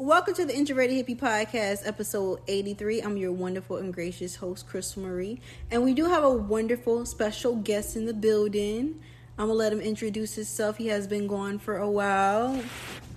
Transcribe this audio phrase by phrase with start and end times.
[0.00, 3.00] Welcome to the Introverted Hippie Podcast, episode 83.
[3.00, 5.40] I'm your wonderful and gracious host, Crystal Marie.
[5.72, 9.00] And we do have a wonderful special guest in the building.
[9.36, 10.76] I'm going to let him introduce himself.
[10.76, 12.62] He has been gone for a while.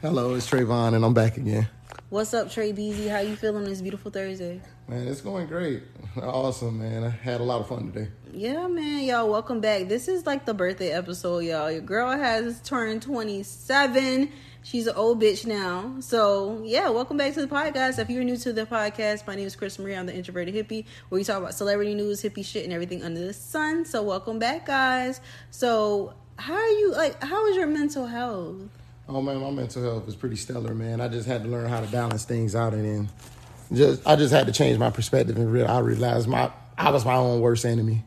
[0.01, 1.67] Hello, it's Trayvon, and I'm back again.
[2.09, 3.07] What's up, Trey Beezy?
[3.07, 4.59] How you feeling this beautiful Thursday?
[4.87, 5.83] Man, it's going great.
[6.19, 7.03] Awesome, man.
[7.03, 8.09] I had a lot of fun today.
[8.33, 9.03] Yeah, man.
[9.03, 9.89] Y'all, welcome back.
[9.89, 11.69] This is like the birthday episode, y'all.
[11.69, 14.31] Your girl has turned 27.
[14.63, 15.97] She's an old bitch now.
[15.99, 17.99] So, yeah, welcome back to the podcast.
[17.99, 19.95] If you're new to the podcast, my name is Chris Marie.
[19.95, 23.23] I'm the introverted hippie, where we talk about celebrity news, hippie shit, and everything under
[23.23, 23.85] the sun.
[23.85, 25.21] So, welcome back, guys.
[25.51, 26.91] So, how are you?
[26.91, 28.57] Like, how is your mental health?
[29.13, 31.01] Oh man, my mental health is pretty stellar, man.
[31.01, 33.09] I just had to learn how to balance things out, and then
[33.73, 35.67] just I just had to change my perspective and real.
[35.67, 38.05] I realized my I was my own worst enemy.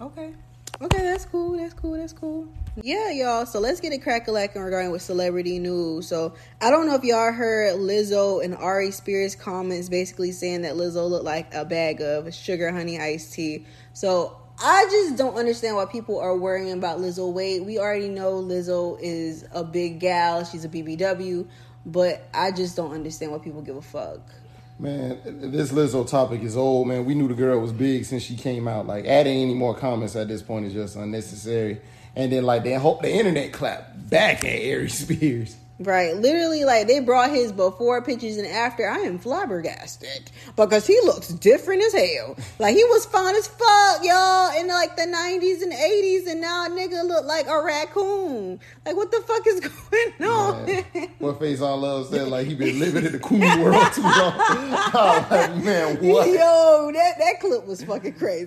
[0.00, 0.34] Okay.
[0.82, 1.56] Okay, that's cool.
[1.56, 1.92] That's cool.
[1.92, 2.48] That's cool.
[2.82, 3.46] Yeah, y'all.
[3.46, 6.08] So let's get it crack a lacking regarding with celebrity news.
[6.08, 10.74] So I don't know if y'all heard Lizzo and Ari Spears comments basically saying that
[10.74, 13.64] Lizzo looked like a bag of sugar honey iced tea.
[13.92, 17.64] So I just don't understand why people are worrying about Lizzo weight.
[17.64, 20.44] We already know Lizzo is a big gal.
[20.44, 21.46] She's a BBW,
[21.84, 24.20] but I just don't understand why people give a fuck.
[24.78, 27.04] Man, this Lizzo topic is old, man.
[27.04, 28.86] We knew the girl was big since she came out.
[28.86, 31.80] Like adding any more comments at this point is just unnecessary.
[32.14, 35.56] And then like they hope the internet clap back at Ari Spears.
[35.78, 38.88] Right, literally, like they brought his before pictures and after.
[38.88, 42.34] I am flabbergasted because he looks different as hell.
[42.58, 46.64] Like he was fine as fuck, y'all, in like the nineties and eighties, and now
[46.64, 48.58] a nigga look like a raccoon.
[48.86, 49.60] Like what the fuck is
[49.90, 50.64] going on?
[50.64, 54.12] Man, what Faizon Love said like he been living in the cool world too long.
[54.14, 56.26] oh, like, man, what?
[56.26, 58.46] Yo, that that clip was fucking crazy.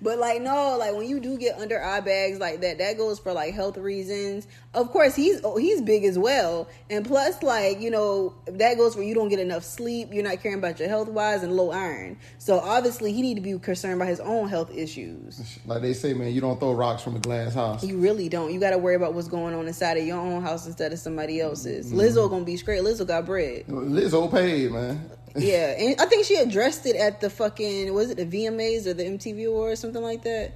[0.00, 3.18] but like no, like when you do get under eye bags like that, that goes
[3.18, 4.46] for like health reasons.
[4.72, 9.02] Of course, he's he's big as well, and plus, like you know, that goes for
[9.02, 12.18] you don't get enough sleep, you're not caring about your health wise, and low iron.
[12.38, 15.58] So obviously, he need to be concerned about his own health issues.
[15.66, 17.84] Like they say, man, you don't throw rocks from a glass house.
[17.84, 18.52] You really don't.
[18.52, 20.98] You got to worry about what's going on inside of your own house instead of
[20.98, 21.86] somebody else's.
[21.86, 22.00] Mm-hmm.
[22.00, 22.82] Lizzo gonna be straight.
[22.82, 23.66] Lizzo got bread.
[23.66, 25.10] Lizzo paid, man.
[25.36, 28.94] yeah, and I think she addressed it at the fucking was it the VMAs or
[28.94, 30.54] the MTV Awards something like that.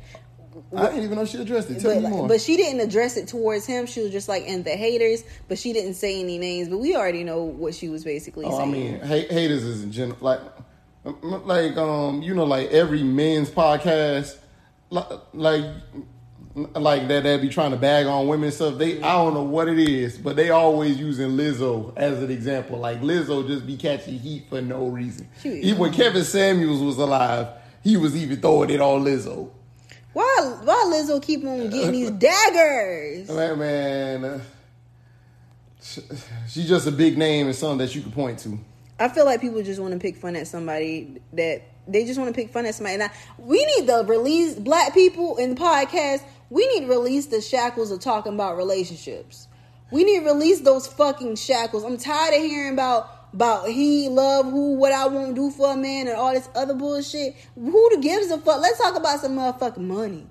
[0.76, 1.81] I didn't even know she addressed it.
[1.81, 2.28] Tell but, me more.
[2.28, 3.87] But she didn't address it towards him.
[3.87, 5.25] She was just like, and the haters.
[5.48, 6.69] But she didn't say any names.
[6.69, 9.00] But we already know what she was basically oh, saying.
[9.03, 10.41] I mean, haters is in general, like,
[11.22, 14.37] like um, you know, like every men's podcast,
[14.91, 15.64] like, like,
[16.54, 18.78] like that they be trying to bag on women stuff.
[18.78, 22.78] They, I don't know what it is, but they always using Lizzo as an example.
[22.78, 25.28] Like Lizzo just be catching heat for no reason.
[25.44, 27.48] Even when Kevin Samuels was alive,
[27.82, 29.50] he was even throwing it on Lizzo.
[30.14, 33.28] Why why Lizzo keep on getting these daggers?
[33.28, 34.41] Man, man, uh,
[36.48, 38.58] she's just a big name and something that you can point to.
[38.98, 42.32] I feel like people just want to pick fun at somebody that they just want
[42.32, 42.97] to pick fun at somebody.
[42.97, 46.22] Now we need to release black people in the podcast.
[46.48, 49.48] We need to release the shackles of talking about relationships.
[49.91, 51.82] We need to release those fucking shackles.
[51.82, 55.77] I'm tired of hearing about about he love who what I won't do for a
[55.77, 57.34] man and all this other bullshit.
[57.56, 58.61] Who gives a fuck?
[58.61, 60.27] Let's talk about some motherfucking money.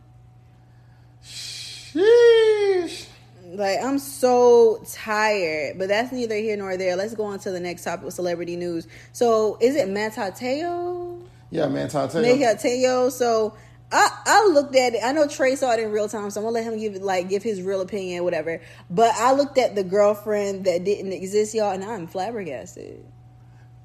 [1.23, 3.07] Sheesh.
[3.45, 6.95] Like I'm so tired, but that's neither here nor there.
[6.95, 8.87] Let's go on to the next topic with celebrity news.
[9.11, 11.19] So is it Manti Teo?
[11.51, 12.21] Yeah, Manti Teo.
[12.21, 13.09] Manti Teo.
[13.09, 13.53] So
[13.91, 15.01] I, I looked at it.
[15.03, 17.29] I know Trey saw it in real time, so I'm gonna let him give like
[17.29, 18.61] give his real opinion, whatever.
[18.89, 23.05] But I looked at the girlfriend that didn't exist, y'all, and I'm flabbergasted.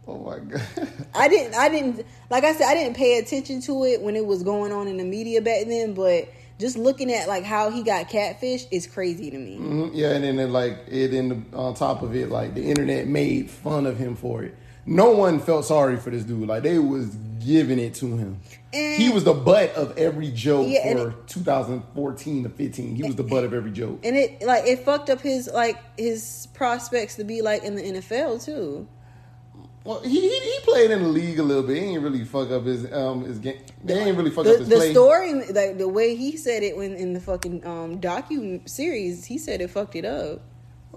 [0.06, 0.62] Oh my god!
[1.14, 1.54] I didn't.
[1.54, 2.06] I didn't.
[2.30, 4.96] Like I said, I didn't pay attention to it when it was going on in
[4.96, 5.92] the media back then.
[5.92, 9.58] But just looking at like how he got catfish is crazy to me.
[9.58, 9.94] Mm-hmm.
[9.94, 13.50] Yeah, and then like it in the, on top of it, like the internet made
[13.50, 14.56] fun of him for it.
[14.86, 16.48] No one felt sorry for this dude.
[16.48, 18.40] Like they was giving it to him.
[18.72, 22.96] And he was the butt of every joke yeah, for it, 2014 to 15.
[22.96, 24.00] He was the butt of every joke.
[24.04, 27.82] And it like it fucked up his like his prospects to be like in the
[27.82, 28.88] NFL too.
[29.84, 31.78] Well, he, he, he played in the league a little bit.
[31.78, 33.58] He ain't really fuck up his um his game.
[33.82, 34.92] They ain't really fuck the, up his the play.
[34.92, 39.38] story, like the way he said it when in the fucking um docu series, he
[39.38, 40.42] said it fucked it up.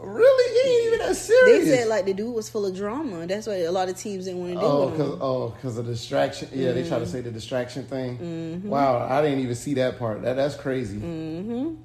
[0.03, 0.62] Really?
[0.62, 1.65] He ain't even that serious.
[1.65, 3.27] They said like the dude was full of drama.
[3.27, 4.98] That's why a lot of teams didn't want to do oh, it.
[4.98, 6.50] Cause, oh, because of distraction.
[6.51, 6.81] Yeah, mm-hmm.
[6.81, 8.18] they try to say the distraction thing.
[8.18, 8.69] Mm-hmm.
[8.69, 10.24] Wow, I didn't even see that part.
[10.24, 10.98] That that's crazy.
[10.98, 11.75] Mm-hmm.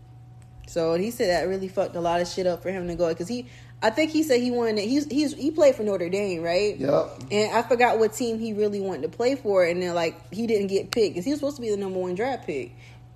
[0.66, 3.08] So he said that really fucked a lot of shit up for him to go
[3.08, 3.46] because he,
[3.82, 4.78] I think he said he wanted.
[4.78, 6.76] He's he's he played for Notre Dame, right?
[6.76, 7.22] Yep.
[7.30, 10.46] And I forgot what team he really wanted to play for, and then like he
[10.46, 12.72] didn't get picked because he was supposed to be the number one draft pick.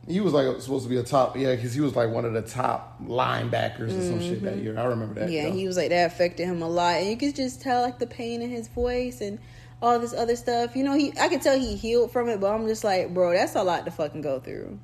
[0.09, 2.33] He was like supposed to be a top, yeah, because he was like one of
[2.33, 4.79] the top linebackers or some shit that year.
[4.79, 5.25] I remember that.
[5.27, 5.33] Mm-hmm.
[5.33, 5.53] Yeah, though.
[5.53, 8.07] he was like that affected him a lot, and you could just tell like the
[8.07, 9.39] pain in his voice and
[9.83, 10.75] all this other stuff.
[10.75, 13.33] You know, he I could tell he healed from it, but I'm just like, bro,
[13.33, 14.79] that's a lot to fucking go through.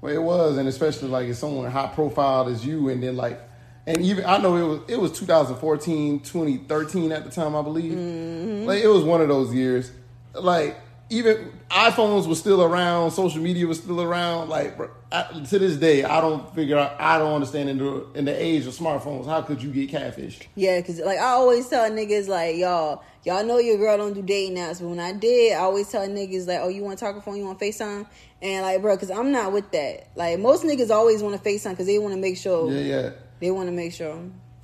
[0.00, 3.40] Well, it was, and especially like if someone high profile as you, and then like,
[3.86, 7.92] and even I know it was it was 2014, 2013 at the time, I believe.
[7.92, 8.66] Mm-hmm.
[8.66, 9.90] Like it was one of those years.
[10.34, 10.78] Like
[11.10, 14.48] even iPhones were still around, social media was still around.
[14.48, 14.78] Like
[15.12, 17.00] I, to this day, I don't figure out.
[17.00, 20.46] I don't understand in the in the age of smartphones, how could you get catfished?
[20.54, 24.22] Yeah, cause like I always tell niggas like y'all, y'all know your girl don't do
[24.22, 27.04] dating apps, but when I did, I always tell niggas like, oh, you want to
[27.04, 28.06] talk on phone, you want Facetime,
[28.40, 30.08] and like, bro, cause I'm not with that.
[30.14, 33.10] Like most niggas always want to Facetime because they want to make sure Yeah, yeah.
[33.40, 34.16] they want to make sure.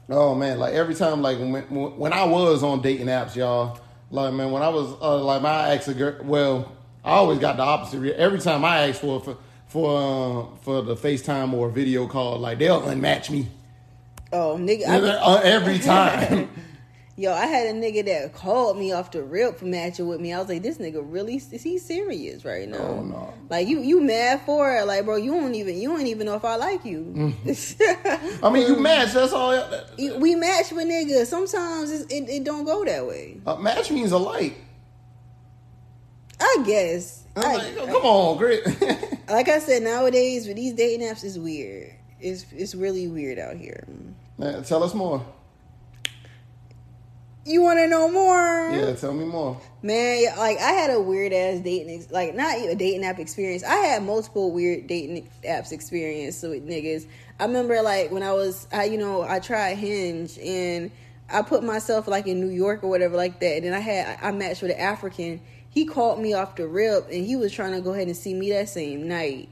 [0.09, 1.53] Oh man, like every time, like when
[1.99, 3.81] when I was on dating apps, y'all,
[4.11, 6.73] like man, when I was uh, like my ex, a girl, well,
[7.05, 8.17] I always got the opposite.
[8.17, 9.37] Every time I asked for for
[9.69, 9.99] for
[10.53, 13.49] uh, for the FaceTime or video call, like they'll unmatch me
[14.33, 16.51] Oh, nigga, I, Uh, every time.
[17.19, 20.35] Yo, I had a nigga that called me off the rip for matching with me.
[20.35, 22.77] I was like, this nigga really is he serious right now?
[22.77, 23.35] Oh, no.
[23.49, 24.87] Like you you mad for it?
[24.87, 27.35] Like, bro, you don't even you don't even know if I like you.
[28.43, 29.15] I mean, you match.
[29.15, 29.51] That's all.
[29.97, 31.27] We match with niggas.
[31.27, 33.41] Sometimes it it don't go that way.
[33.47, 34.59] Uh, match means a alike.
[36.39, 37.25] I guess.
[37.35, 38.63] I'm like, come on, great.
[39.29, 41.95] like I said, nowadays with these dating apps, it's weird.
[42.21, 43.87] It's it's really weird out here.
[44.37, 45.25] Man, tell us more.
[47.47, 48.71] You want to know more?
[48.77, 49.61] Yeah, tell me more.
[49.81, 53.63] Man, like I had a weird ass dating, ex- like not a dating app experience.
[53.63, 57.07] I had multiple weird dating apps experience with niggas.
[57.39, 60.91] I remember like when I was, I you know, I tried Hinge and
[61.31, 63.59] I put myself like in New York or whatever like that.
[63.59, 65.41] And then I had I matched with an African.
[65.71, 68.35] He called me off the rip and he was trying to go ahead and see
[68.35, 69.49] me that same night.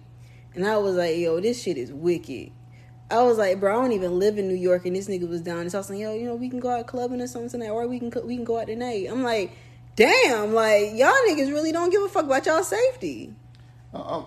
[0.57, 2.51] And I was like, yo, this shit is wicked.
[3.11, 5.41] I was like, bro, I don't even live in New York, and this nigga was
[5.43, 5.69] down.
[5.71, 7.69] So I was like, yo, you know, we can go out clubbing or something tonight,
[7.71, 9.07] or we can we can go out tonight.
[9.11, 9.53] I'm like,
[9.97, 13.33] damn, like y'all niggas really don't give a fuck about y'all safety.
[13.93, 14.27] Uh, um,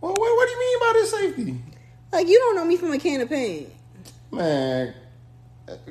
[0.00, 1.58] well, what, what do you mean by this safety?
[2.12, 3.68] Like you don't know me from a can of paint.
[4.30, 4.94] Man,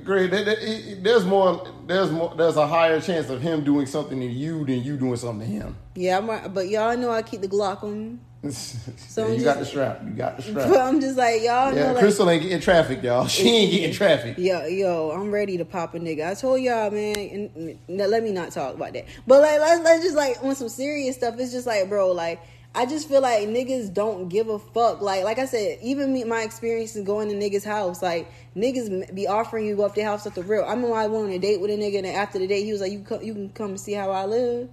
[0.04, 0.32] great.
[0.32, 1.66] there- there- There's more.
[1.88, 2.34] There's more.
[2.36, 5.54] There's a higher chance of him doing something to you than you doing something to
[5.54, 5.76] him.
[5.96, 8.20] Yeah, I'm, but y'all know I keep the Glock on.
[8.50, 10.02] So I'm you got the strap.
[10.04, 10.88] You got the But strap.
[10.88, 13.28] I'm just like y'all Yeah, know, like, Crystal ain't getting traffic, y'all.
[13.28, 14.38] She ain't getting traffic.
[14.40, 16.32] Yo, yo, I'm ready to pop a nigga.
[16.32, 17.16] I told y'all, man.
[17.18, 19.06] And, no, let me not talk about that.
[19.28, 21.36] But like, let's let's just like on some serious stuff.
[21.38, 22.42] It's just like, bro, like
[22.74, 25.02] I just feel like niggas don't give a fuck.
[25.02, 28.02] Like, like I said, even me, my experience is going to niggas' house.
[28.02, 30.64] Like niggas be offering you go up their house at the real.
[30.64, 32.64] I remember I went on a date with a nigga, and then after the date,
[32.64, 34.70] he was like, "You you can come and see how I live."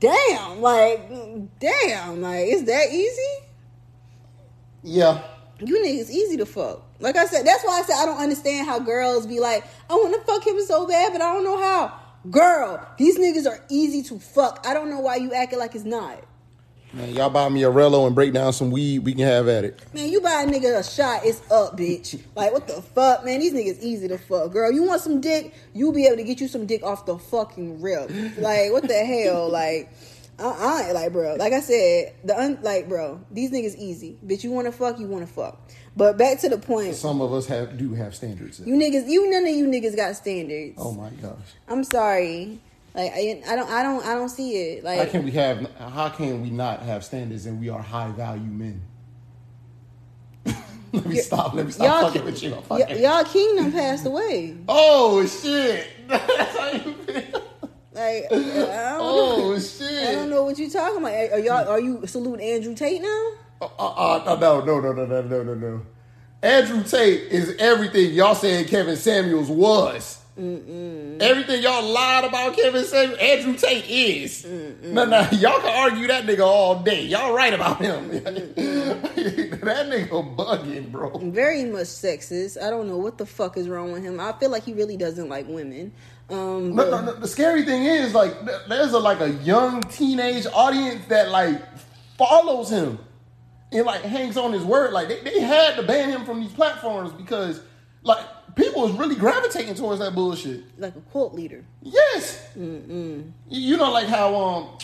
[0.00, 1.10] Damn, like,
[1.58, 3.46] damn, like, is that easy?
[4.82, 5.22] Yeah.
[5.60, 6.82] You niggas easy to fuck.
[7.00, 9.94] Like I said, that's why I said I don't understand how girls be like, I
[9.94, 11.98] want to fuck him so bad, but I don't know how.
[12.30, 14.64] Girl, these niggas are easy to fuck.
[14.66, 16.22] I don't know why you acting like it's not.
[16.92, 19.00] Man, y'all buy me a Rello and break down some weed.
[19.00, 19.80] We can have at it.
[19.92, 22.20] Man, you buy a nigga a shot, it's up, bitch.
[22.34, 23.40] Like, what the fuck, man?
[23.40, 24.52] These niggas easy to fuck.
[24.52, 25.54] Girl, you want some dick?
[25.74, 28.10] You'll be able to get you some dick off the fucking rip.
[28.38, 29.50] Like, what the hell?
[29.50, 29.90] Like,
[30.38, 31.34] I, uh like, bro.
[31.34, 34.16] Like I said, the un- like, bro, these niggas easy.
[34.26, 34.98] Bitch, you want to fuck?
[34.98, 35.60] You want to fuck.
[35.96, 36.94] But back to the point.
[36.94, 38.60] Some of us have do have standards.
[38.60, 40.76] You niggas, you none of you niggas got standards.
[40.78, 41.36] Oh my gosh.
[41.66, 42.60] I'm sorry.
[42.94, 44.84] Like I, I don't, I don't, I don't see it.
[44.84, 45.70] Like how can we have?
[45.78, 48.82] How can we not have standards and we are high value men?
[50.92, 51.54] Let me stop.
[51.54, 52.56] Let me stop fucking with you.
[52.70, 54.56] Y- y'all kingdom passed away.
[54.68, 55.86] Oh shit!
[56.08, 57.42] That's how you feel.
[57.92, 60.08] Like I don't, Oh shit.
[60.08, 61.12] I don't know what you're talking about.
[61.12, 63.30] Are y'all, are you saluting Andrew Tate now?
[63.60, 65.82] Uh, uh, uh, no, no, no, no, no, no, no, no.
[66.42, 70.17] Andrew Tate is everything y'all saying Kevin Samuels was.
[70.38, 74.44] Everything y'all lied about Kevin Samuels, Andrew Tate is.
[74.44, 77.02] No, no, y'all can argue that nigga all day.
[77.02, 78.08] Y'all right about him.
[78.24, 81.18] that nigga bugging, bro.
[81.18, 82.62] Very much sexist.
[82.62, 84.20] I don't know what the fuck is wrong with him.
[84.20, 85.92] I feel like he really doesn't like women.
[86.30, 88.32] Um, No, no, no, the scary thing is, like,
[88.68, 91.60] there's a like a young teenage audience that like
[92.16, 93.00] follows him
[93.72, 94.92] and like hangs on his word.
[94.92, 97.60] Like, they, they had to ban him from these platforms because
[98.04, 98.24] like
[98.78, 100.62] people is really gravitating towards that bullshit.
[100.78, 101.64] like a cult leader.
[101.82, 104.78] Yes, you, you know, like how um,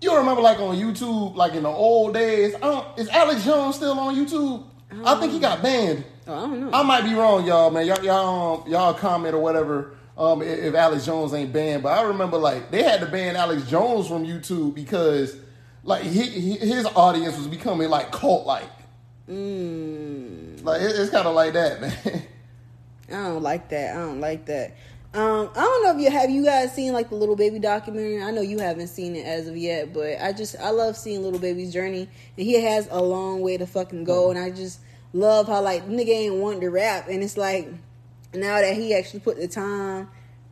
[0.00, 2.54] you remember like on YouTube, like in the old days.
[2.62, 4.64] I is Alex Jones still on YouTube?
[5.04, 6.04] I think he got banned.
[6.26, 6.70] Oh, I don't know.
[6.72, 7.86] I might be wrong, y'all, man.
[7.86, 9.92] Y'all, y'all, um, y'all comment or whatever.
[10.18, 13.36] Um, if, if Alex Jones ain't banned, but I remember like they had to ban
[13.36, 15.36] Alex Jones from YouTube because
[15.82, 18.68] like he, he, his audience was becoming like cult like.
[19.28, 20.62] Mm.
[20.64, 22.22] Like it, it's kind of like that, man.
[23.10, 23.96] I don't like that.
[23.96, 24.76] I don't like that.
[25.12, 28.22] Um, I don't know if you have you guys seen like the Lil Baby documentary.
[28.22, 31.22] I know you haven't seen it as of yet, but I just I love seeing
[31.22, 34.80] Lil Baby's journey, and he has a long way to fucking go, and I just
[35.12, 37.68] love how like nigga ain't want to rap, and it's like
[38.32, 40.08] now that he actually put the time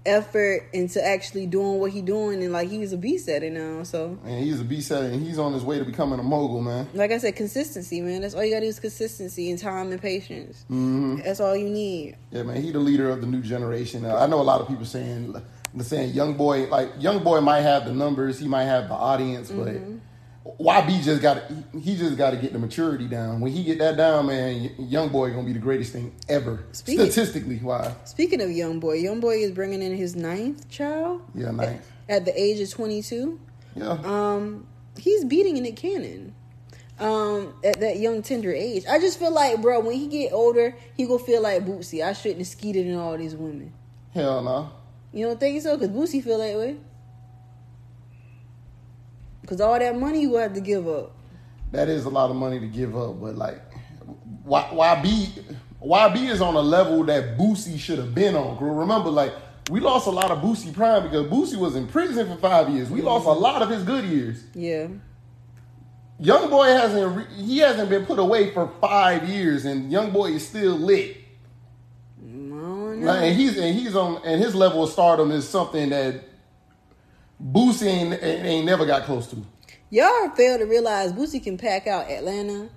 [0.08, 4.18] effort into actually doing what he doing and like he's a at it now so.
[4.24, 6.88] And he's a at it and he's on his way to becoming a mogul man.
[6.94, 8.22] Like i said consistency man.
[8.22, 10.64] That's all you gotta do is consistency and time and patience.
[10.70, 11.20] Mm-hmm.
[11.24, 12.16] that's all you need.
[12.30, 14.04] Yeah man he the leader of the new generation.
[14.04, 15.34] Uh, i know a lot of people saying
[15.80, 19.50] saying young boy like young boy might have the numbers he might have the audience
[19.50, 19.98] but mm-hmm.
[20.58, 21.42] YB just got
[21.80, 23.40] he just got to get the maturity down.
[23.40, 27.10] When he get that down, man, young boy gonna be the greatest thing ever, speaking,
[27.10, 27.92] statistically wise.
[28.04, 31.22] Speaking of young boy, young boy is bringing in his ninth child.
[31.34, 33.40] Yeah, ninth at, at the age of twenty two.
[33.76, 33.98] Yeah.
[34.04, 34.66] Um,
[34.98, 36.34] he's beating Nick Cannon.
[36.98, 40.74] Um, at that young tender age, I just feel like, bro, when he get older,
[40.96, 42.04] he gonna feel like Boosie.
[42.04, 43.72] I shouldn't have skeeted in all these women.
[44.12, 44.70] Hell no.
[45.12, 45.78] You don't think so?
[45.78, 46.76] Cause Boosie feel that way.
[49.48, 51.12] Cause all that money you have to give up.
[51.72, 53.62] That is a lot of money to give up, but like,
[54.46, 55.42] YB,
[55.82, 58.62] YB is on a level that Boosie should have been on.
[58.62, 59.32] Remember, like
[59.70, 62.90] we lost a lot of Boosie prime because Boosie was in prison for five years.
[62.90, 63.40] We lost a mm-hmm.
[63.40, 64.44] lot of his good years.
[64.54, 64.88] Yeah.
[66.20, 70.46] Young boy hasn't he hasn't been put away for five years, and young boy is
[70.46, 71.16] still lit.
[72.22, 76.27] Mm, like, and he's and he's on and his level of stardom is something that
[77.42, 79.44] Boosie ain't, ain't never got close to.
[79.90, 82.68] Y'all fail to realize Boosie can pack out Atlanta,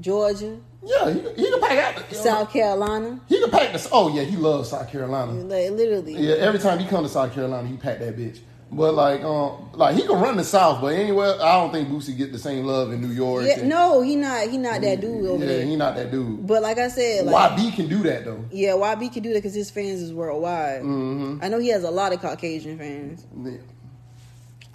[0.00, 0.58] Georgia.
[0.82, 3.20] Yeah, he, he can pack out South Carolina.
[3.28, 3.88] He can pack this.
[3.92, 5.32] Oh yeah, he loves South Carolina.
[5.32, 6.14] Like literally.
[6.14, 8.40] Yeah, every time he come to South Carolina, he pack that bitch.
[8.70, 12.16] But like, um, like he can run the South, but anywhere I don't think Boosie
[12.16, 13.46] get the same love in New York.
[13.46, 14.48] Yeah, and, no, he not.
[14.48, 15.64] He not that dude over yeah, there.
[15.64, 16.46] he not that dude.
[16.46, 18.44] But like I said, like, YB can do that though.
[18.50, 20.82] Yeah, YB can do that because his fans is worldwide.
[20.82, 21.38] Mm-hmm.
[21.42, 23.24] I know he has a lot of Caucasian fans.
[23.40, 23.58] Yeah.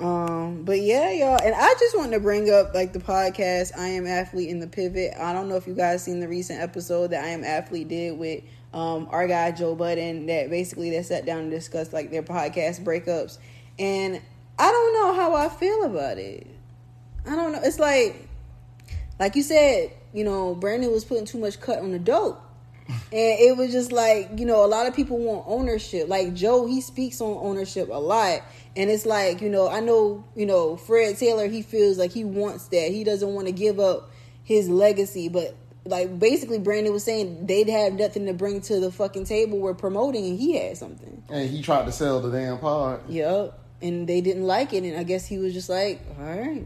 [0.01, 3.89] Um, but yeah, y'all, and I just want to bring up like the podcast I
[3.89, 5.13] Am Athlete in the Pivot.
[5.20, 8.17] I don't know if you guys seen the recent episode that I Am Athlete did
[8.17, 8.43] with
[8.74, 12.84] um our guy Joe Budden that basically they sat down and discussed like their podcast
[12.84, 13.38] breakups.
[13.77, 14.20] And
[14.58, 16.48] I don't know how I feel about it.
[17.27, 17.62] I don't know.
[17.63, 18.27] It's like
[19.20, 22.41] like you said, you know, Brandon was putting too much cut on the dope.
[22.88, 26.10] and it was just like, you know, a lot of people want ownership.
[26.10, 28.41] Like Joe, he speaks on ownership a lot
[28.75, 32.24] and it's like, you know, I know, you know, Fred Taylor, he feels like he
[32.24, 32.92] wants that.
[32.92, 34.12] He doesn't want to give up
[34.44, 35.30] his legacy.
[35.30, 39.60] But like basically Brandon was saying they'd have nothing to bring to the fucking table
[39.60, 41.24] we're promoting and he had something.
[41.30, 43.01] And he tried to sell the damn pod.
[43.10, 43.60] Yep.
[43.82, 46.66] And they didn't like it and I guess he was just like, All right.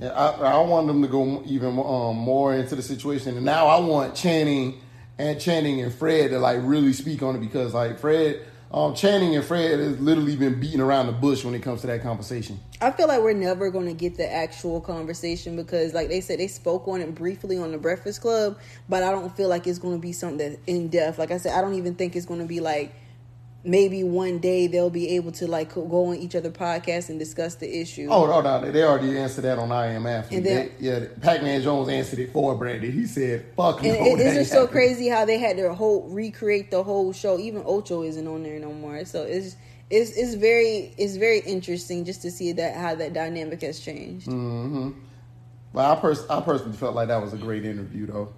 [0.00, 3.66] Yeah, I, I want them to go even um, more into the situation, and now
[3.66, 4.80] I want Channing
[5.18, 8.40] and Channing and Fred to like really speak on it because like Fred,
[8.72, 11.88] um, Channing and Fred has literally been beating around the bush when it comes to
[11.88, 12.60] that conversation.
[12.80, 16.38] I feel like we're never going to get the actual conversation because, like they said,
[16.38, 18.58] they spoke on it briefly on the Breakfast Club,
[18.88, 21.18] but I don't feel like it's going to be something that's in depth.
[21.18, 22.94] Like I said, I don't even think it's going to be like
[23.62, 27.56] maybe one day they'll be able to like go on each other podcasts and discuss
[27.56, 28.08] the issue.
[28.10, 30.38] Oh no, no, they already answered that on I Am Athlete.
[30.38, 32.90] And then, they, yeah, Pac Man Jones answered it for Brandon.
[32.90, 36.82] He said, "Fuck no." it's just so crazy how they had to whole recreate the
[36.82, 37.38] whole show.
[37.38, 39.04] Even Ocho isn't on there no more.
[39.04, 39.56] So it's
[39.90, 44.28] it's it's very it's very interesting just to see that how that dynamic has changed.
[44.28, 44.90] Mm-hmm.
[45.72, 48.32] But I pers- I personally felt like that was a great interview though.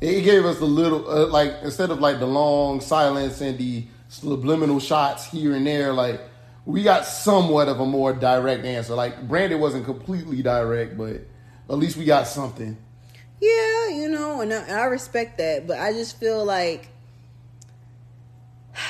[0.00, 3.86] It gave us a little uh, like instead of like the long silence and the
[4.08, 5.92] subliminal shots here and there.
[5.92, 6.20] Like
[6.64, 8.94] we got somewhat of a more direct answer.
[8.94, 11.22] Like Brandon wasn't completely direct, but
[11.68, 12.76] at least we got something.
[13.40, 16.88] Yeah, you know, and I, I respect that, but I just feel like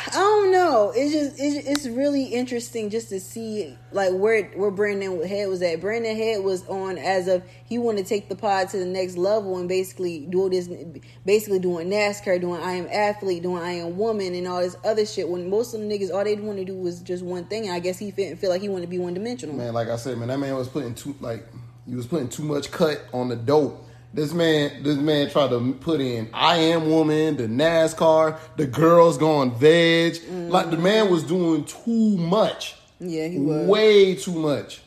[0.09, 0.93] I don't know.
[0.95, 5.63] It's just it's, it's really interesting just to see like where where Brandon head was
[5.63, 5.81] at.
[5.81, 9.17] Brandon head was on as of he wanted to take the pod to the next
[9.17, 10.69] level and basically do this,
[11.25, 15.07] basically doing NASCAR, doing I am athlete, doing I am woman, and all this other
[15.07, 15.29] shit.
[15.29, 17.67] When most of the niggas all they want to do was just one thing.
[17.67, 19.55] And I guess he didn't feel like he wanted to be one dimensional.
[19.55, 21.47] Man, like I said, man, that man was putting too like
[21.89, 23.86] he was putting too much cut on the dope
[24.17, 29.19] this man, this man tried to put in I am woman, the NASCAR, the girls
[29.19, 30.15] going veg.
[30.15, 30.51] Mm-hmm.
[30.51, 32.75] Like the man was doing too much.
[32.99, 34.81] Yeah, he was way too much.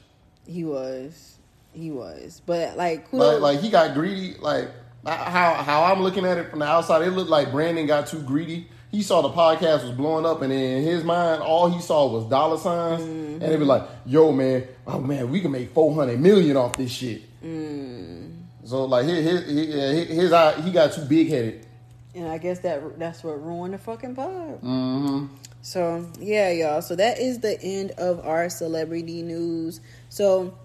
[0.45, 1.37] He was,
[1.73, 2.41] he was.
[2.45, 4.35] But like, like, like he got greedy.
[4.39, 4.69] Like
[5.05, 8.21] how how I'm looking at it from the outside, it looked like Brandon got too
[8.21, 12.07] greedy he saw the podcast was blowing up, and in his mind, all he saw
[12.11, 13.43] was dollar signs, Mm-hmm.
[13.43, 16.75] and they be like, "Yo, man, oh man, we can make four hundred million off
[16.75, 18.28] this shit." Mm.
[18.69, 21.65] So like his his his, eye, he got too big headed.
[22.13, 24.61] And I guess that that's what ruined the fucking pod.
[24.61, 25.25] Mm-hmm.
[25.63, 26.83] So yeah, y'all.
[26.83, 29.81] So that is the end of our celebrity news.
[30.09, 30.55] So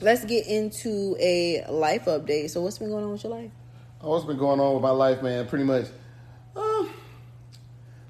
[0.00, 2.48] let's get into a life update.
[2.48, 3.50] So what's been going on with your life?
[4.00, 5.46] Oh, what's been going on with my life, man?
[5.46, 5.84] Pretty much.
[6.56, 6.86] Uh,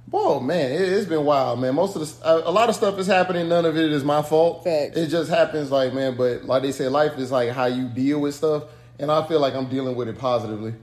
[0.09, 1.75] whoa, man, it, it's been wild, man.
[1.75, 3.49] Most of the a, a lot of stuff is happening.
[3.49, 4.63] None of it is my fault.
[4.63, 4.97] Facts.
[4.97, 6.17] It just happens, like man.
[6.17, 8.65] But like they say, life is like how you deal with stuff,
[9.01, 10.75] and I feel like I'm dealing with it positively.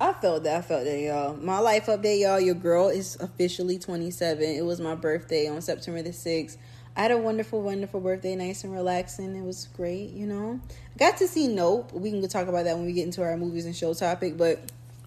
[0.00, 0.56] I felt that.
[0.56, 1.36] I felt that, y'all.
[1.36, 2.38] My life update, y'all.
[2.38, 4.42] Your girl is officially 27.
[4.42, 6.58] It was my birthday on September the 6th.
[6.96, 9.34] I had a wonderful, wonderful birthday, nice and relaxing.
[9.34, 10.60] It was great, you know.
[10.94, 11.92] I got to see Nope.
[11.92, 14.36] We can go talk about that when we get into our movies and show topic,
[14.36, 14.60] but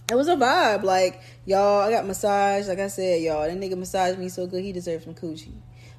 [0.10, 0.84] it was a vibe.
[0.84, 2.68] Like, y'all, I got massaged.
[2.68, 5.54] Like I said, y'all, that nigga massaged me so good, he deserves some coochie.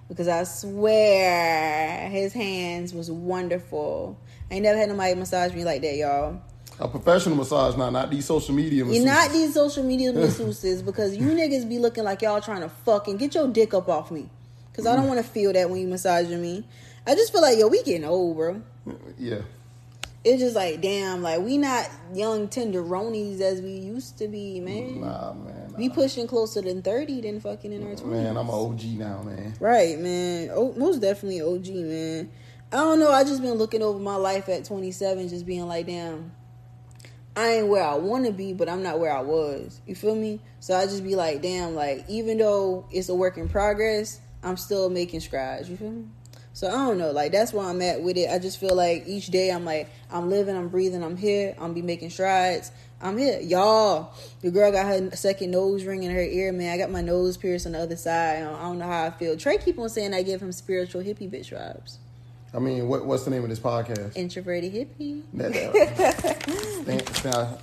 [0.09, 4.19] Because I swear his hands was wonderful.
[4.50, 6.41] I ain't never had nobody massage me like that, y'all.
[6.81, 8.85] A professional massage now, not these social media.
[8.85, 12.69] You're not these social media masseuses because you niggas be looking like y'all trying to
[12.69, 14.29] fucking get your dick up off me.
[14.71, 15.09] Because I don't mm.
[15.09, 16.65] want to feel that when you massaging me.
[17.05, 18.63] I just feel like, yo, we getting old, bro.
[19.19, 19.41] Yeah.
[20.25, 25.01] It's just like, damn, like we not young tenderonies as we used to be, man.
[25.01, 25.75] Nah, man.
[25.77, 28.05] We pushing closer than 30 than fucking in our 20s.
[28.05, 29.55] Man, I'm an OG now, man.
[29.59, 30.51] Right, man.
[30.53, 32.31] Oh, most definitely OG, man.
[32.73, 33.11] I don't know.
[33.11, 36.31] I just been looking over my life at 27, just being like, damn,
[37.38, 39.80] I ain't where I want to be, but I'm not where I was.
[39.87, 40.40] You feel me?
[40.59, 44.57] So I just be like, damn, like even though it's a work in progress, I'm
[44.57, 45.71] still making strides.
[45.71, 46.07] You feel me?
[46.52, 47.12] So I don't know.
[47.12, 48.28] Like that's where I'm at with it.
[48.28, 51.54] I just feel like each day I'm like, I'm living, I'm breathing, I'm here.
[51.61, 52.73] I'm be making strides.
[53.00, 54.12] I'm here, y'all.
[54.40, 56.73] The girl got her second nose ring in her ear, man.
[56.73, 58.38] I got my nose pierced on the other side.
[58.38, 59.37] I don't know how I feel.
[59.37, 61.99] Trey keep on saying I give him spiritual hippie bitch vibes.
[62.55, 64.17] I mean, what, what's the name of this podcast?
[64.17, 65.23] Introverted hippie.
[65.35, 65.52] That-
[67.23, 67.59] that-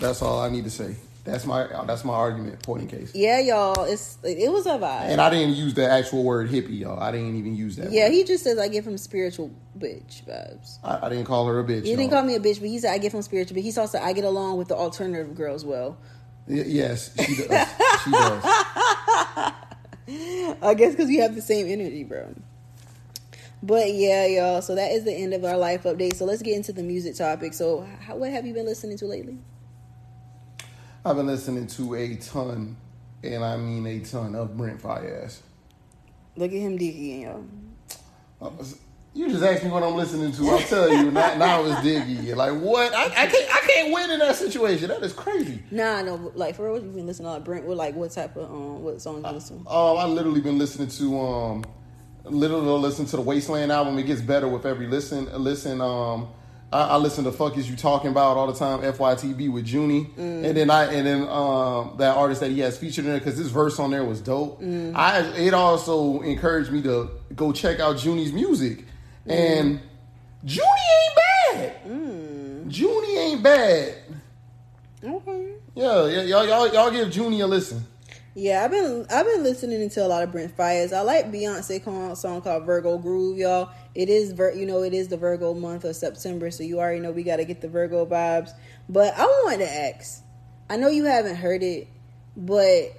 [0.00, 0.96] that's all I need to say.
[1.24, 2.62] That's my that's my argument.
[2.62, 3.12] Point in case.
[3.14, 3.84] Yeah, y'all.
[3.84, 5.02] It's it was a vibe.
[5.02, 6.98] And I didn't use the actual word hippie, y'all.
[6.98, 7.92] I didn't even use that.
[7.92, 8.12] Yeah, word.
[8.12, 10.78] he just says I give him spiritual bitch vibes.
[10.82, 11.84] I, I didn't call her a bitch.
[11.84, 13.54] He didn't call me a bitch, but he said I give him spiritual.
[13.56, 15.98] But he's also I get along with the alternative girls well.
[16.46, 17.68] Y- yes, she does.
[18.04, 18.42] she does.
[20.62, 22.34] I guess because we have the same energy, bro.
[23.62, 24.62] But yeah, y'all.
[24.62, 26.14] So that is the end of our life update.
[26.14, 27.54] So let's get into the music topic.
[27.54, 29.38] So, how, what have you been listening to lately?
[31.04, 32.76] I've been listening to a ton,
[33.22, 35.40] and I mean a ton of Brent Faiyaz.
[36.36, 37.44] Look at him digging, y'all.
[39.14, 40.50] You just asked me what I'm listening to.
[40.50, 41.10] I'll tell you.
[41.10, 42.36] Now, now it's Diggy.
[42.36, 42.94] Like what?
[42.94, 43.54] I, I can't.
[43.54, 44.88] I can't win in that situation.
[44.88, 45.60] That is crazy.
[45.72, 47.32] Nah, no, like for real, what you been listening to?
[47.32, 49.64] Like Brent, what like what type of um what songs you listen?
[49.64, 49.70] to?
[49.70, 51.64] Um, I literally been listening to um,
[52.24, 53.98] literally listen to the Wasteland album.
[53.98, 55.28] It gets better with every listen.
[55.42, 56.28] Listen, um,
[56.72, 58.80] I, I listen to "Fuck Is You Talking About" all the time.
[58.80, 63.06] FYTB with Joony, and then I and then um that artist that he has featured
[63.06, 64.60] in it because this verse on there was dope.
[64.62, 68.84] I it also encouraged me to go check out Joony's music,
[69.26, 69.80] and
[70.44, 71.84] Joony ain't bad.
[71.86, 72.70] Mm.
[72.70, 73.94] Joony ain't bad.
[75.02, 75.52] Okay.
[75.74, 77.84] Yeah, yeah, y'all, y'all, y'all give Joony a listen.
[78.38, 80.92] Yeah, I've been I've been listening to a lot of Brent Faiyaz.
[80.92, 83.70] I like Beyonce call- song called Virgo Groove, y'all.
[83.96, 87.00] It is Vir- you know it is the Virgo month of September, so you already
[87.00, 88.50] know we got to get the Virgo vibes.
[88.88, 90.22] But I want to ask.
[90.70, 91.88] I know you haven't heard it,
[92.36, 92.92] but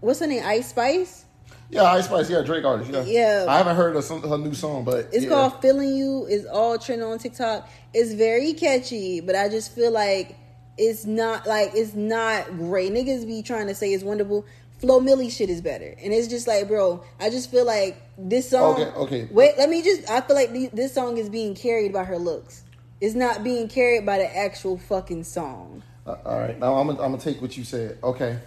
[0.00, 0.42] what's her name?
[0.44, 1.24] Ice Spice.
[1.70, 3.02] Yeah, Ice Spice, yeah, Drake artist, yeah.
[3.04, 3.46] Yeah.
[3.48, 5.30] I haven't heard of some, her new song, but It's yeah.
[5.30, 6.26] called Feeling You.
[6.28, 7.66] It's all trending on TikTok.
[7.94, 10.36] It's very catchy, but I just feel like
[10.76, 12.92] it's not like it's not great.
[12.92, 14.44] Niggas be trying to say it's wonderful.
[14.82, 18.50] Flo Milli shit is better, and it's just like, bro, I just feel like this
[18.50, 18.74] song.
[18.80, 19.28] Okay, okay.
[19.30, 20.10] Wait, let me just.
[20.10, 22.64] I feel like the- this song is being carried by her looks.
[23.00, 25.84] It's not being carried by the actual fucking song.
[26.04, 27.98] Uh, all right, now I'm gonna, I'm gonna take what you said.
[28.02, 28.40] Okay,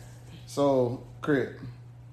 [0.45, 1.53] so Crit,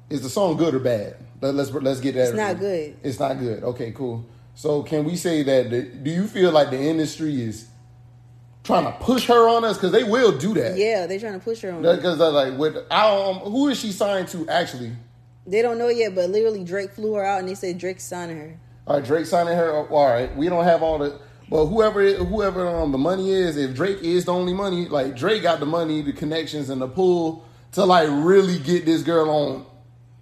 [0.09, 1.17] is the song good or bad?
[1.41, 2.29] Let, let's let's get that.
[2.29, 2.97] It's not good.
[3.03, 3.65] It's not good.
[3.65, 4.25] Okay, cool.
[4.55, 5.71] So can we say that?
[5.71, 7.67] The, do you feel like the industry is
[8.65, 9.77] trying to push her on us?
[9.77, 10.77] Because they will do that.
[10.77, 11.83] Yeah, they're trying to push her on.
[11.83, 14.93] Because like with um, who is she signed to actually?
[15.47, 18.37] They don't know yet, but literally Drake flew her out, and they said Drake's signing
[18.37, 18.61] her.
[18.87, 19.73] All right, Drake signing her.
[19.89, 21.21] All right, we don't have all the.
[21.49, 25.43] But whoever whoever um the money is, if Drake is the only money, like Drake
[25.43, 29.67] got the money, the connections, and the pull to like really get this girl on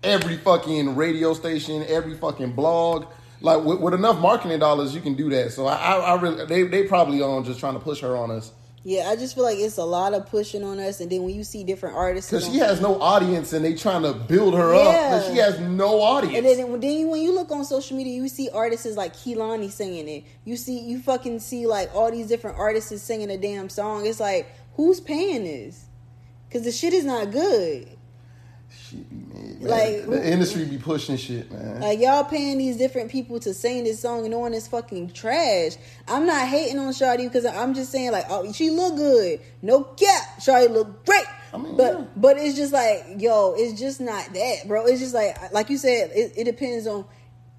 [0.02, 3.06] every fucking radio station, every fucking blog.
[3.40, 5.52] Like with, with enough marketing dollars, you can do that.
[5.52, 8.30] So I, I, I really they they probably on just trying to push her on
[8.30, 11.22] us Yeah, I just feel like it's a lot of pushing on us, and then
[11.22, 14.54] when you see different artists, Because she has no audience and they trying to build
[14.54, 14.84] her up.
[14.84, 15.18] Yeah.
[15.18, 16.36] But she has no audience.
[16.36, 20.08] And then, then when you look on social media, you see artists like Kehlani singing
[20.08, 20.24] it.
[20.44, 24.06] You see, you fucking see like all these different artists singing a damn song.
[24.06, 25.84] It's like, who's paying this?
[26.48, 27.86] Because the shit is not good.
[28.90, 29.58] Shit be man.
[29.60, 31.80] Like, the industry be pushing shit, man.
[31.80, 35.76] Like y'all paying these different people to sing this song and knowing it's fucking trash.
[36.08, 39.40] I'm not hating on Shawty because I'm just saying like, oh, she look good.
[39.62, 41.24] No cap, Shawty look great.
[41.52, 42.04] I mean, but yeah.
[42.16, 44.86] but it's just like, yo, it's just not that, bro.
[44.86, 47.04] It's just like, like you said, it, it depends on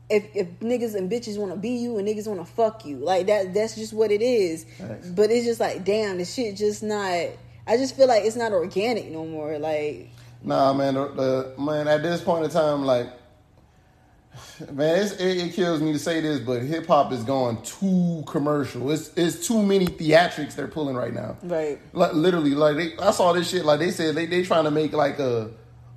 [0.09, 2.97] if if niggas and bitches want to be you and niggas want to fuck you.
[2.97, 4.65] Like that, that's just what it is.
[4.77, 5.07] Facts.
[5.09, 7.27] But it's just like, damn, the shit just not.
[7.67, 9.57] I just feel like it's not organic no more.
[9.59, 10.09] Like,
[10.43, 10.95] Nah, man.
[10.95, 11.07] The,
[11.55, 13.07] the man at this point in time, like,
[14.71, 18.23] man, it's, it, it kills me to say this, but hip hop is going too
[18.27, 18.89] commercial.
[18.91, 21.37] It's it's too many theatrics they're pulling right now.
[21.43, 21.79] right.
[21.93, 23.65] Like literally, like they, I saw this shit.
[23.65, 25.51] Like they said, they they trying to make like a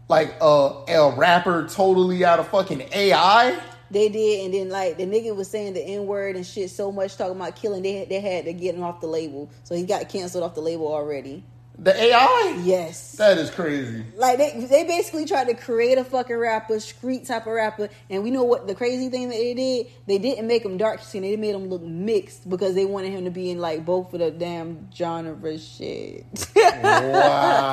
[0.08, 3.58] like a a rapper totally out of fucking AI.
[3.90, 6.90] They did, and then like the nigga was saying the n word and shit so
[6.90, 7.82] much, talking about killing.
[7.82, 10.60] They they had to get him off the label, so he got canceled off the
[10.62, 11.44] label already.
[11.76, 12.60] The AI.
[12.62, 14.04] Yes, That is crazy.
[14.16, 18.22] like they they basically tried to create a fucking rapper, street type of rapper, and
[18.22, 19.86] we know what the crazy thing that they did.
[20.06, 21.22] They didn't make him dark skin.
[21.22, 24.20] They made him look mixed because they wanted him to be in like both of
[24.20, 26.24] the damn genre shit.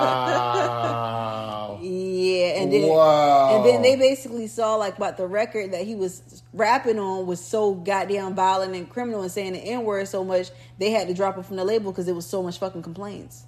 [0.01, 1.79] Wow.
[1.83, 3.55] yeah, and then Wow.
[3.55, 7.39] and then they basically saw like about the record that he was rapping on was
[7.43, 11.13] so goddamn violent and criminal and saying the n word so much they had to
[11.13, 13.43] drop it from the label because it was so much fucking complaints.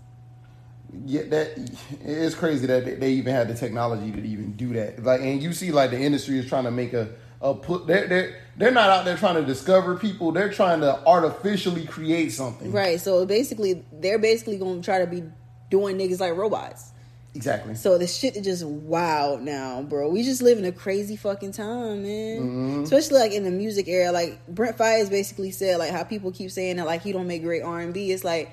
[1.05, 5.03] Yeah, that it's crazy that they- even had the technology to even do that.
[5.03, 7.09] Like, and you see, like the industry is trying to make a
[7.41, 7.87] a put.
[7.87, 10.31] They're they're they're not out there trying to discover people.
[10.31, 12.71] They're trying to artificially create something.
[12.71, 12.99] Right.
[12.99, 15.23] So basically, they're basically going to try to be
[15.69, 16.91] doing niggas like robots.
[17.35, 17.73] Exactly.
[17.73, 20.07] So the shit is just wild now, bro.
[20.09, 22.39] We just live in a crazy fucking time, man.
[22.41, 22.83] Mm-hmm.
[22.83, 24.11] Especially like in the music era.
[24.11, 27.41] Like Brent Faiyaz basically said, like how people keep saying that like he don't make
[27.41, 28.11] great R and B.
[28.11, 28.51] It's like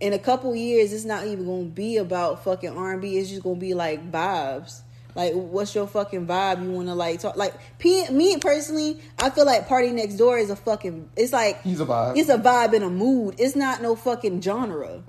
[0.00, 3.18] in a couple years, it's not even gonna be about fucking R and B.
[3.18, 4.80] It's just gonna be like vibes.
[5.14, 6.62] Like, what's your fucking vibe?
[6.62, 7.36] You want to like talk?
[7.36, 11.10] Like, P- me personally, I feel like PartyNextDoor is a fucking.
[11.16, 12.16] It's like He's a vibe.
[12.16, 13.34] it's a vibe and a mood.
[13.38, 15.02] It's not no fucking genre.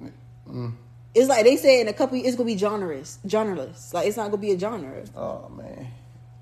[0.50, 0.74] Mm.
[1.14, 2.18] It's like they say in a couple.
[2.24, 3.94] It's gonna be genres, genreless.
[3.94, 5.04] Like it's not gonna be a genre.
[5.16, 5.88] Oh man.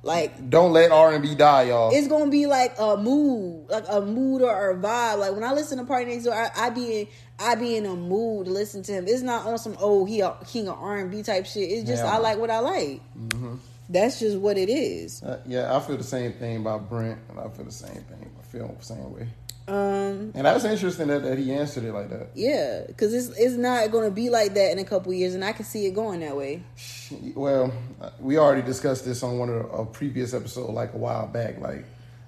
[0.01, 1.91] Like Don't let R and B die, y'all.
[1.93, 5.17] it's gonna be like a mood, like a mood or a vibe.
[5.19, 7.07] Like when I listen to PartyNextDoor, I, I be in,
[7.39, 9.05] I be in a mood to listen to him.
[9.07, 11.69] It's not on some oh he a king of R and B type shit.
[11.69, 12.13] It's just Yeah.
[12.13, 13.01] I like what I like.
[13.89, 15.23] That's just what it is.
[15.23, 18.29] Uh, yeah, I feel the same thing about Brent, and I feel the same thing.
[18.39, 19.27] I feel the same way.
[19.67, 22.29] Um, And that's interesting that, that he answered it like that.
[22.35, 25.53] yeah, because it's it's not gonna be like that in a couple years, and I
[25.53, 26.61] can see it going that way.
[27.35, 27.71] Well,
[28.19, 31.59] we already discussed this on one of the, a previous episode, like a while back,
[31.59, 31.85] like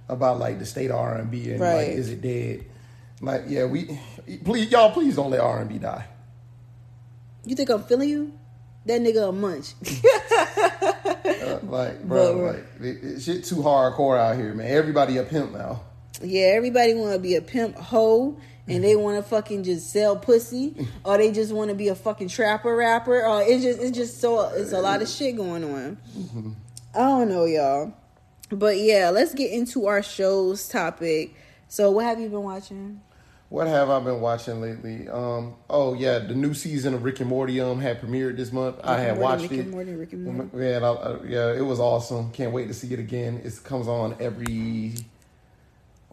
[0.08, 2.66] about like the state of R and B and like is it dead?
[3.22, 4.00] Like, yeah, we
[4.44, 6.06] please y'all please don't let R and B die.
[7.46, 8.34] You think I'm feeling you?
[8.86, 9.74] That nigga a munch.
[11.24, 14.68] Uh, like, bro, But- like it, it, shit too hardcore out here, man.
[14.68, 15.82] Everybody a pimp now.
[16.22, 20.16] Yeah, everybody want to be a pimp hoe, and they want to fucking just sell
[20.16, 23.96] pussy, or they just want to be a fucking trapper rapper, or it's just it's
[23.98, 26.56] just so it's a lot of shit going on.
[26.94, 27.94] I don't know, y'all,
[28.50, 31.36] but yeah, let's get into our show's topic.
[31.68, 33.02] So, what have you been watching?
[33.52, 35.10] What have I been watching lately?
[35.10, 38.78] Um, oh yeah, the new season of Rick and Morty um had premiered this month.
[38.82, 39.60] I Rick had and Morty, watched Rick it.
[39.64, 40.50] and Morty, Rick and Morty.
[40.58, 42.32] Yeah, I, I- yeah, it was awesome.
[42.32, 43.42] Can't wait to see it again.
[43.44, 44.94] It comes on every,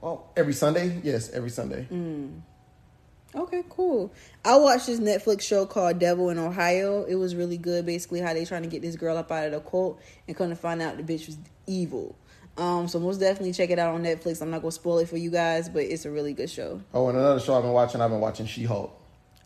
[0.00, 1.00] well, every Sunday.
[1.04, 1.86] Yes, every Sunday.
[1.92, 2.40] Mm.
[3.36, 4.12] Okay, cool.
[4.44, 7.04] I watched this Netflix show called Devil in Ohio.
[7.04, 7.86] It was really good.
[7.86, 10.48] Basically, how they trying to get this girl up out of the cult and come
[10.48, 12.16] to find out the bitch was evil.
[12.58, 14.42] Um, so most definitely check it out on Netflix.
[14.42, 16.82] I'm not gonna spoil it for you guys, but it's a really good show.
[16.92, 18.00] Oh, and another show I've been watching.
[18.00, 18.94] I've been watching She Hulk.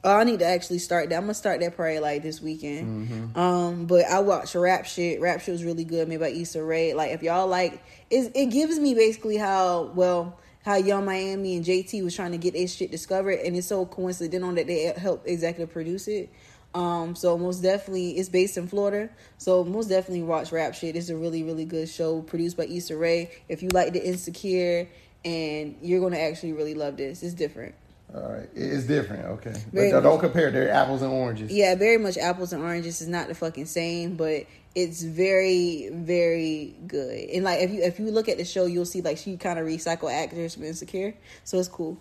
[0.04, 1.16] Oh, I need to actually start that.
[1.16, 3.36] I'm gonna start that probably like this weekend.
[3.36, 5.20] Um, but I watched Rap Shit.
[5.20, 6.94] Rap Shit was really good, made by Issa Rae.
[6.94, 11.64] Like if y'all like, it, it gives me basically how well how Young Miami and
[11.64, 15.28] JT was trying to get their shit discovered, and it's so coincidental that they helped
[15.28, 16.30] executive produce it.
[16.74, 19.10] Um, so most definitely, it's based in Florida.
[19.38, 20.96] So most definitely watch Rap Shit.
[20.96, 23.30] It's a really really good show produced by Issa Rae.
[23.48, 24.88] If you like the Insecure,
[25.24, 27.22] and you're gonna actually really love this.
[27.22, 27.74] It's different.
[28.14, 29.24] All right, it's different.
[29.24, 30.04] Okay, Very but much.
[30.04, 30.50] don't compare.
[30.50, 31.50] They're apples and oranges.
[31.50, 36.74] Yeah, very much apples and oranges is not the fucking same, but it's very, very
[36.86, 37.30] good.
[37.30, 39.58] And like if you if you look at the show, you'll see like she kind
[39.58, 41.96] of recycle actors from Insecure, so it's cool.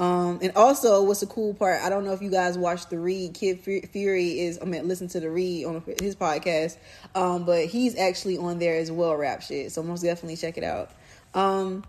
[0.00, 1.82] Um, and also, what's the cool part?
[1.82, 3.34] I don't know if you guys watched the read.
[3.34, 6.78] Kid Fury is, I mean, listen to the read on his podcast.
[7.14, 9.72] Um, but he's actually on there as well, rap shit.
[9.72, 10.90] So most definitely check it out.
[11.34, 11.84] Um,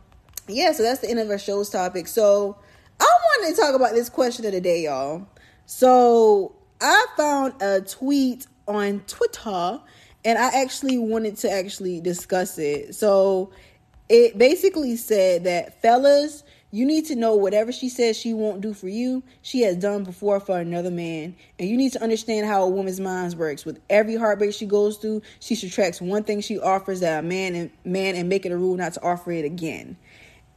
[0.49, 2.09] yeah, so that's the end of our show's topic.
[2.09, 2.57] So
[2.99, 5.25] I wanted to talk about this question of the day, y'all.
[5.65, 9.79] So I found a tweet on Twitter
[10.25, 12.93] and I actually wanted to actually discuss it.
[12.93, 13.51] So
[14.09, 18.73] it basically said that fellas, you need to know whatever she says she won't do
[18.73, 21.35] for you, she has done before for another man.
[21.59, 23.65] And you need to understand how a woman's mind works.
[23.65, 27.55] With every heartbreak she goes through, she subtracts one thing she offers that a man
[27.55, 29.97] and man and make it a rule not to offer it again.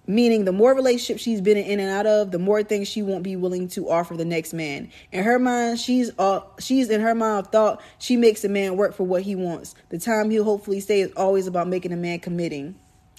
[0.07, 3.23] Meaning, the more relationships she's been in and out of, the more things she won't
[3.23, 4.91] be willing to offer the next man.
[5.13, 7.83] In her mind, she's uh, she's in her mind of thought.
[7.99, 9.75] She makes a man work for what he wants.
[9.89, 12.77] The time he'll hopefully stay is always about making a man committing.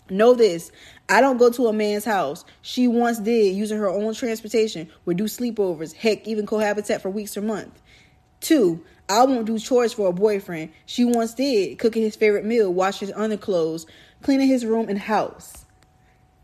[0.09, 0.71] Know this.
[1.09, 2.45] I don't go to a man's house.
[2.61, 7.35] She once did, using her own transportation, would do sleepovers, heck, even cohabitate for weeks
[7.35, 7.81] or months.
[8.39, 10.71] Two, I won't do chores for a boyfriend.
[10.85, 13.85] She once did, cooking his favorite meal, washing his underclothes,
[14.21, 15.65] cleaning his room and house.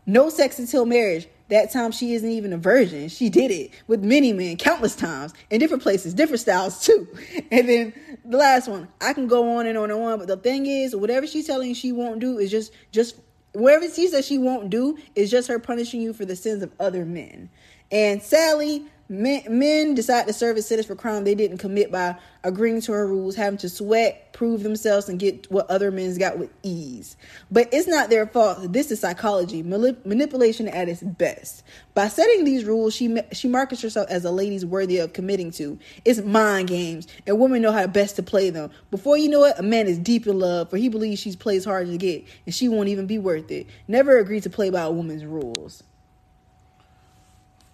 [0.06, 1.28] No sex until marriage.
[1.48, 3.08] That time she isn't even a virgin.
[3.08, 7.06] She did it with many men, countless times, in different places, different styles too.
[7.50, 7.92] And then
[8.24, 10.96] the last one, I can go on and on and on, but the thing is,
[10.96, 13.16] whatever she's telling you she won't do is just just
[13.52, 16.72] whatever she says she won't do is just her punishing you for the sins of
[16.80, 17.50] other men.
[17.90, 22.16] And sadly, Men, men decide to serve as sentences for crime they didn't commit by
[22.44, 26.38] agreeing to her rules, having to sweat, prove themselves, and get what other men's got
[26.38, 27.18] with ease.
[27.50, 28.72] But it's not their fault.
[28.72, 31.62] This is psychology, manip- manipulation at its best.
[31.92, 35.78] By setting these rules, she she markets herself as a lady's worthy of committing to.
[36.06, 38.70] It's mind games, and women know how best to play them.
[38.90, 41.66] Before you know it, a man is deep in love, for he believes she plays
[41.66, 43.66] hard to get, and she won't even be worth it.
[43.88, 45.82] Never agree to play by a woman's rules.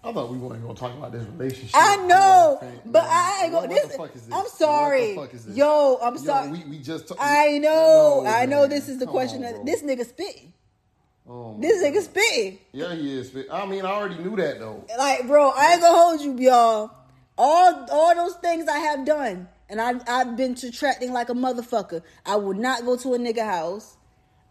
[0.01, 1.75] I thought we weren't gonna talk about this relationship.
[1.75, 3.67] I know, but I ain't gonna.
[3.67, 5.99] What, This, this, I'm sorry, yo.
[6.01, 6.51] I'm sorry.
[6.51, 7.09] We, we just.
[7.09, 8.21] T- I know.
[8.23, 8.61] No, I know.
[8.61, 8.69] Man.
[8.69, 9.43] This is the Come question.
[9.43, 10.53] On, that, this nigga spitting.
[11.27, 12.59] Oh this nigga spitting.
[12.71, 13.51] Yeah, he is spitting.
[13.51, 14.85] I mean, I already knew that though.
[14.97, 16.91] Like, bro, I ain't gonna hold you, y'all.
[17.37, 22.01] All all those things I have done, and I I've been subtracting like a motherfucker.
[22.25, 23.97] I will not go to a nigga house.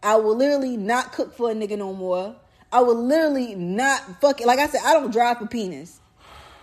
[0.03, 2.35] I will literally not cook for a nigga no more.
[2.71, 4.47] I would literally not fuck it.
[4.47, 5.99] Like I said, I don't drive for penis.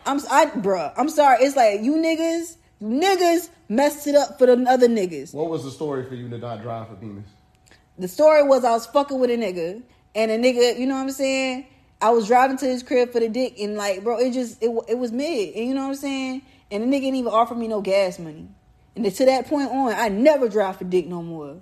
[0.05, 0.93] I'm I bruh.
[0.97, 1.39] I'm sorry.
[1.45, 5.35] It's like you niggas, you niggas messed it up for the other niggas.
[5.35, 7.27] What was the story for you to not drive for penis?
[7.99, 9.83] The story was I was fucking with a nigga,
[10.15, 11.67] and a nigga, you know what I'm saying?
[12.01, 14.71] I was driving to his crib for the dick, and like, bro, it just it
[14.89, 16.43] it was mid, and you know what I'm saying?
[16.71, 18.49] And the nigga didn't even offer me no gas money.
[18.95, 21.57] And to that point on, I never drive for dick no more.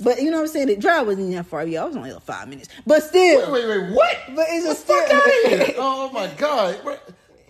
[0.00, 0.66] But you know what I'm saying?
[0.68, 1.64] The drive wasn't that far.
[1.66, 2.68] Yeah, I was only like five minutes.
[2.86, 3.52] But still.
[3.52, 3.92] Wait, wait, wait.
[3.92, 4.16] What?
[4.34, 4.94] But it's just still.
[5.76, 6.80] Oh, oh my god.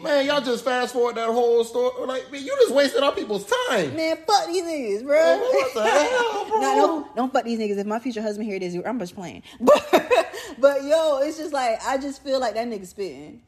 [0.00, 2.06] Man, y'all just fast forward that whole story.
[2.06, 3.96] Like, man, you just wasted our people's time.
[3.96, 5.14] Man, fuck these niggas, bro.
[5.16, 6.60] Man, what the hell, bro?
[6.60, 7.78] no, don't, don't fuck these niggas.
[7.78, 9.42] If my future husband here it is, I'm just playing.
[9.60, 13.40] But, but yo, it's just like I just feel like that nigga spitting.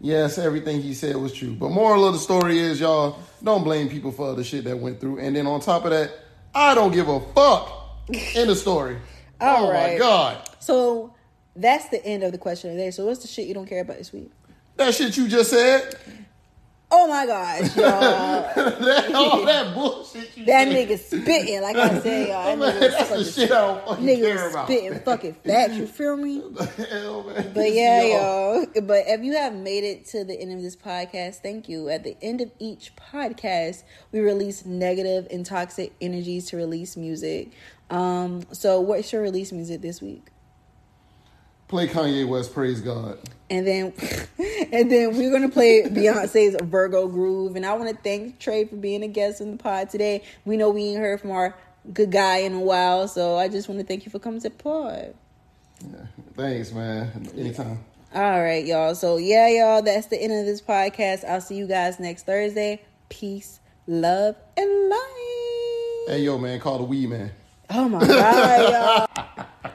[0.00, 1.54] Yes, everything he said was true.
[1.54, 5.00] But moral of the story is, y'all don't blame people for the shit that went
[5.00, 5.18] through.
[5.18, 6.12] And then on top of that,
[6.54, 7.72] I don't give a fuck
[8.08, 8.96] in the story.
[9.40, 9.92] All oh right.
[9.92, 10.48] my god.
[10.58, 11.14] So
[11.56, 12.90] that's the end of the question of day.
[12.90, 14.30] So what's the shit you don't care about this week?
[14.76, 15.94] That shit you just said.
[16.92, 17.90] Oh my gosh, y'all.
[17.90, 22.56] that, all that bullshit you That nigga spitting, like I said, y'all.
[22.56, 24.66] That nigga That's the shit I don't fucking nigga care about.
[24.66, 26.42] spitting fucking facts, you feel me?
[26.90, 27.52] Hell, man.
[27.54, 28.66] But yeah, y'all.
[28.82, 31.88] But if you have made it to the end of this podcast, thank you.
[31.88, 37.52] At the end of each podcast, we release negative and toxic energies to release music.
[37.88, 40.26] Um, so what's your release music this week?
[41.70, 43.16] Play Kanye West, praise God.
[43.48, 43.92] And then
[44.72, 47.54] and then we're gonna play Beyonce's Virgo Groove.
[47.54, 50.24] And I wanna thank Trey for being a guest in the pod today.
[50.44, 51.56] We know we ain't heard from our
[51.92, 54.54] good guy in a while, so I just wanna thank you for coming to the
[54.56, 55.14] pod.
[55.80, 57.28] Yeah, thanks, man.
[57.38, 57.78] Anytime.
[58.12, 58.96] All right, y'all.
[58.96, 61.24] So yeah, y'all, that's the end of this podcast.
[61.24, 62.82] I'll see you guys next Thursday.
[63.10, 66.04] Peace, love, and light.
[66.08, 67.30] Hey yo, man, call the weed man.
[67.72, 69.70] Oh my god, y'all.